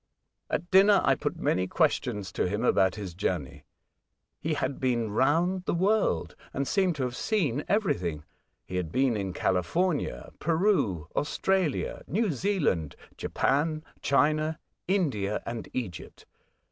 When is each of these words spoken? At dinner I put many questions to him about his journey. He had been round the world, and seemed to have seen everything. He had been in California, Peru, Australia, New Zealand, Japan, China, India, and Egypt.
At 0.49 0.71
dinner 0.71 0.99
I 1.03 1.13
put 1.13 1.37
many 1.37 1.67
questions 1.67 2.31
to 2.31 2.49
him 2.49 2.63
about 2.65 2.95
his 2.95 3.13
journey. 3.13 3.65
He 4.39 4.55
had 4.55 4.79
been 4.79 5.11
round 5.11 5.65
the 5.65 5.75
world, 5.75 6.35
and 6.55 6.67
seemed 6.67 6.95
to 6.95 7.03
have 7.03 7.15
seen 7.15 7.63
everything. 7.67 8.23
He 8.65 8.77
had 8.77 8.91
been 8.91 9.15
in 9.15 9.31
California, 9.31 10.31
Peru, 10.39 11.07
Australia, 11.15 12.01
New 12.07 12.31
Zealand, 12.31 12.95
Japan, 13.15 13.83
China, 14.01 14.57
India, 14.87 15.43
and 15.45 15.69
Egypt. 15.71 16.25